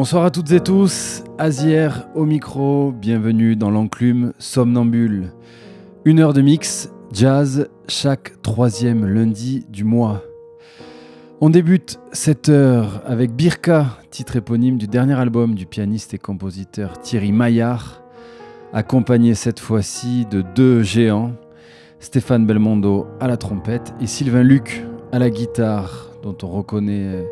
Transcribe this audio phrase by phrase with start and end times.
[0.00, 5.32] Bonsoir à toutes et tous, Azière au micro, bienvenue dans l'enclume Somnambule.
[6.04, 10.22] Une heure de mix, jazz, chaque troisième lundi du mois.
[11.40, 17.00] On débute cette heure avec Birka, titre éponyme du dernier album du pianiste et compositeur
[17.00, 18.00] Thierry Maillard,
[18.72, 21.32] accompagné cette fois-ci de deux géants,
[21.98, 27.26] Stéphane Belmondo à la trompette et Sylvain Luc à la guitare, dont on reconnaît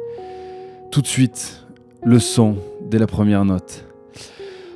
[0.91, 1.66] tout de suite
[2.07, 2.57] le son
[2.89, 3.85] dès la première note.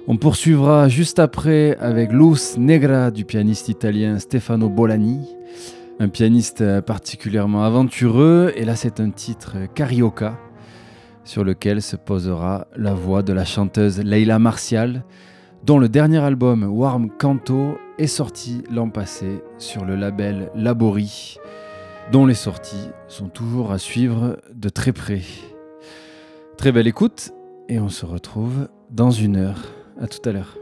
[0.09, 5.29] On poursuivra juste après avec Luz Negra du pianiste italien Stefano Bolani,
[6.01, 10.41] un pianiste particulièrement aventureux, et là c'est un titre carioca
[11.23, 15.05] sur lequel se posera la voix de la chanteuse Leila Martial,
[15.65, 21.37] dont le dernier album Warm Canto est sorti l'an passé sur le label Labori,
[22.11, 25.21] dont les sorties sont toujours à suivre de très près.
[26.61, 27.31] Très belle écoute
[27.71, 29.73] et on se retrouve dans une heure.
[29.99, 30.59] À tout à l'heure.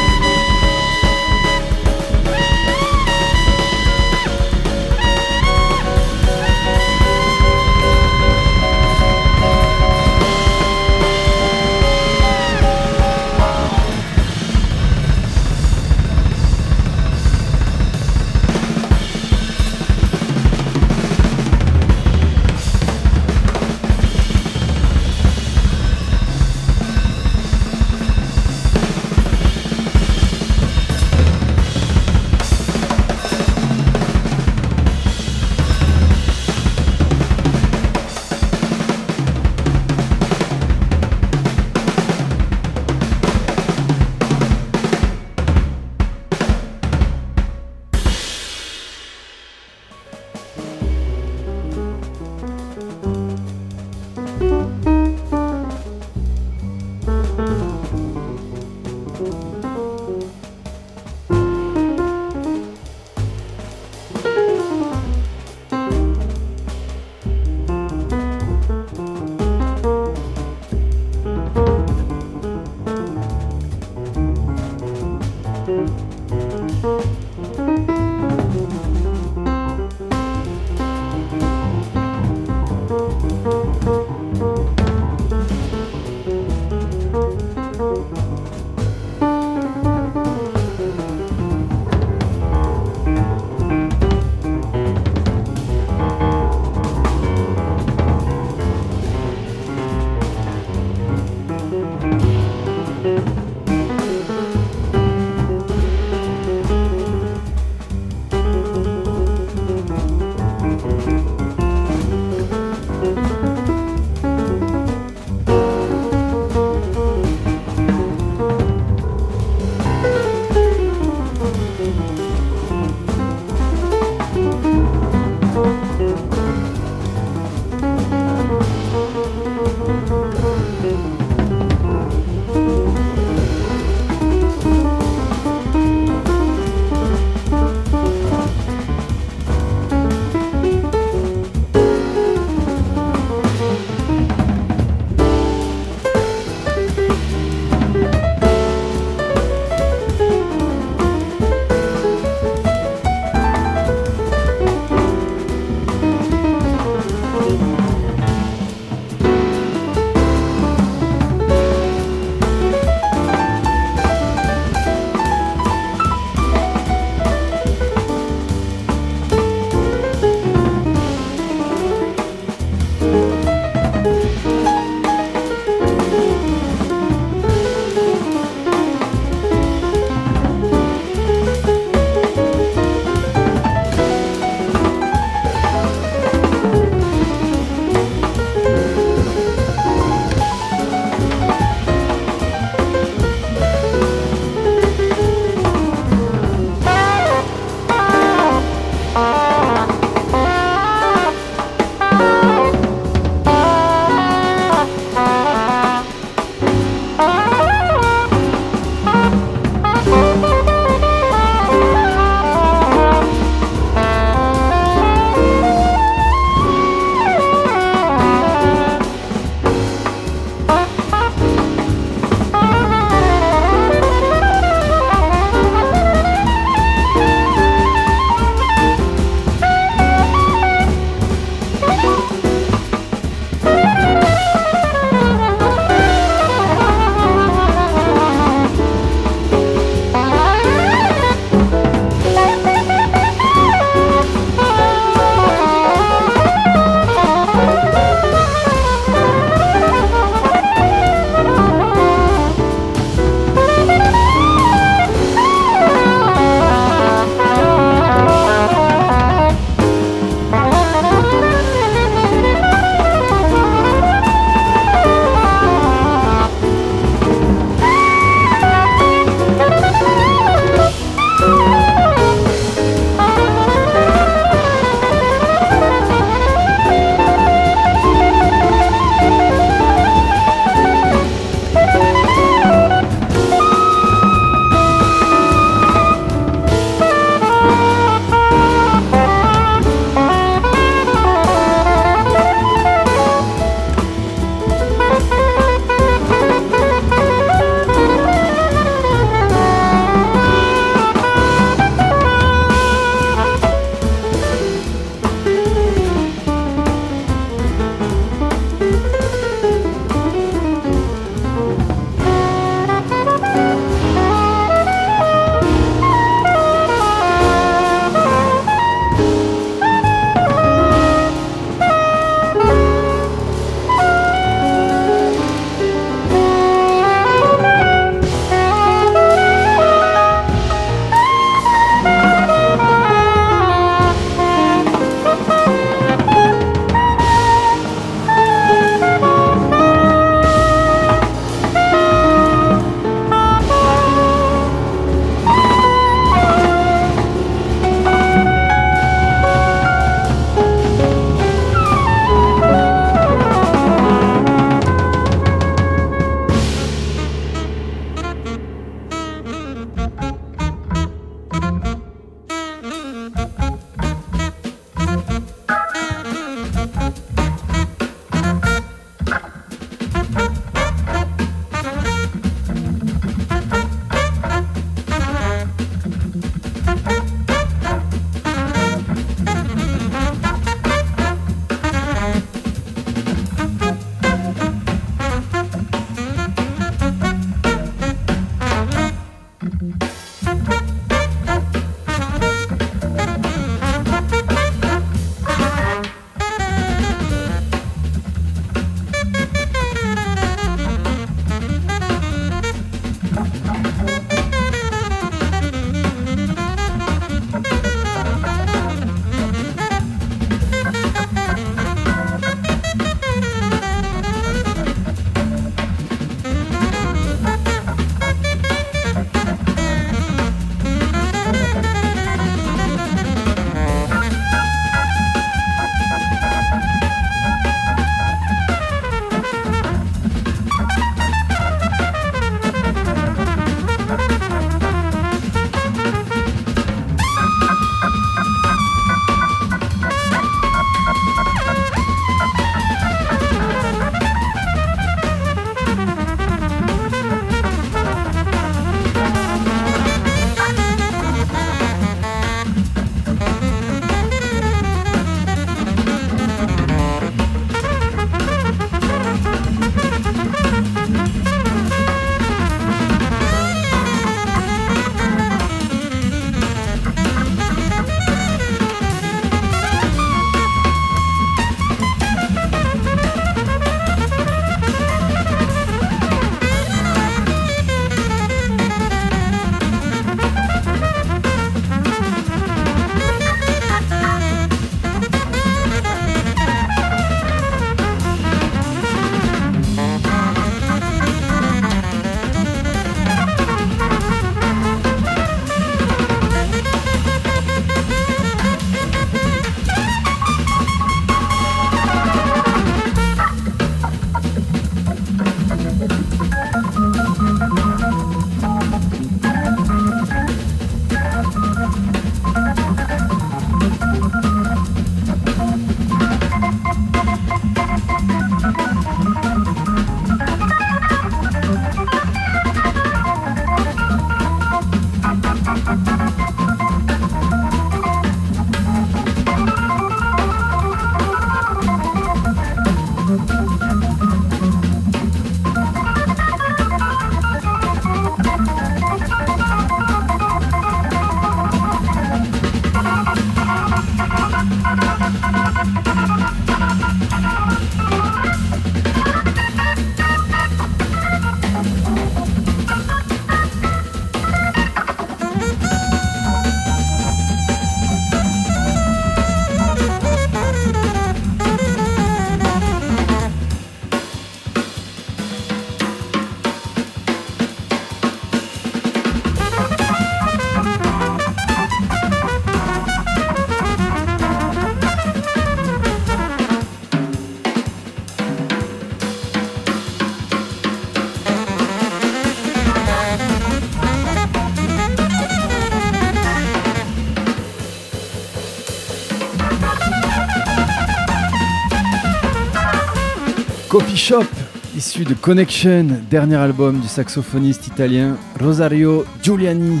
[594.18, 600.00] Coffee Shop, issu de Connection, dernier album du saxophoniste italien Rosario Giuliani.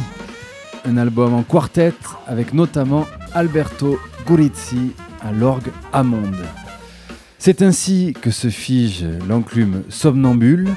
[0.84, 1.92] Un album en quartet
[2.26, 3.96] avec notamment Alberto
[4.26, 6.32] Gurizzi à l'orgue Hammond.
[7.38, 10.68] C'est ainsi que se fige l'enclume somnambule.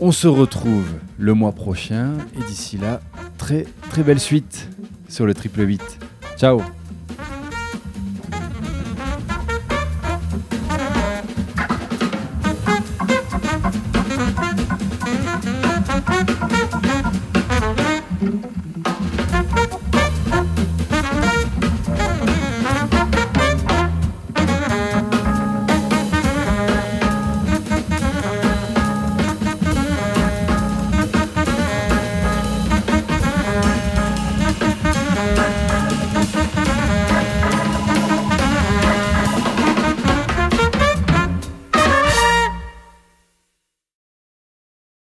[0.00, 3.00] On se retrouve le mois prochain et d'ici là,
[3.36, 4.66] très très belle suite
[5.10, 5.82] sur le triple 8.
[6.38, 6.62] Ciao